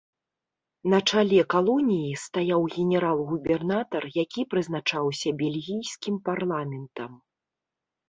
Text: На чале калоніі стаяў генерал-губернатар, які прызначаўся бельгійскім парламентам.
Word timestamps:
На 0.93 0.99
чале 1.11 1.41
калоніі 1.55 2.07
стаяў 2.23 2.61
генерал-губернатар, 2.77 4.03
які 4.25 4.49
прызначаўся 4.57 5.37
бельгійскім 5.45 6.15
парламентам. 6.33 7.11